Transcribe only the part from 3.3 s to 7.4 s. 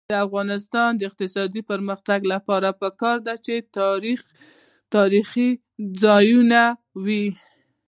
چې تاریخي ځایونه وي.